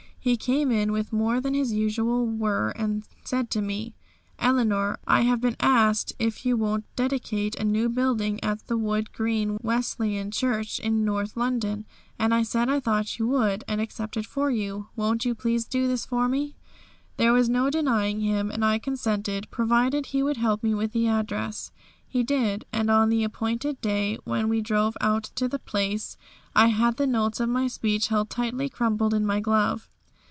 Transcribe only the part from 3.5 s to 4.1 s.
me: